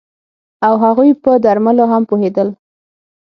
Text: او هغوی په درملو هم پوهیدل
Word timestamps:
او 0.65 0.73
هغوی 0.83 1.09
په 1.23 1.31
درملو 1.43 1.85
هم 1.91 2.03
پوهیدل 2.09 2.49